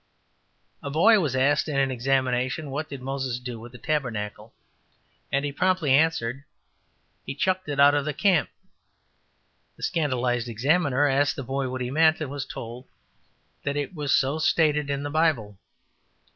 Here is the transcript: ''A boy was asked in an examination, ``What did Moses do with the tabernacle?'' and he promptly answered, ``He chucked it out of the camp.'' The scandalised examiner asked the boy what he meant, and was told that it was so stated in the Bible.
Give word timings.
''A 0.81 0.89
boy 0.89 1.19
was 1.19 1.35
asked 1.35 1.67
in 1.69 1.77
an 1.77 1.91
examination, 1.91 2.69
``What 2.71 2.87
did 2.87 3.03
Moses 3.03 3.37
do 3.37 3.59
with 3.59 3.71
the 3.71 3.77
tabernacle?'' 3.77 4.51
and 5.31 5.45
he 5.45 5.51
promptly 5.51 5.93
answered, 5.93 6.43
``He 7.27 7.37
chucked 7.37 7.69
it 7.69 7.79
out 7.79 7.93
of 7.93 8.05
the 8.05 8.11
camp.'' 8.15 8.49
The 9.77 9.83
scandalised 9.83 10.47
examiner 10.47 11.07
asked 11.07 11.35
the 11.35 11.43
boy 11.43 11.69
what 11.69 11.81
he 11.81 11.91
meant, 11.91 12.19
and 12.19 12.31
was 12.31 12.47
told 12.47 12.87
that 13.61 13.77
it 13.77 13.93
was 13.93 14.11
so 14.11 14.39
stated 14.39 14.89
in 14.89 15.03
the 15.03 15.11
Bible. 15.11 15.59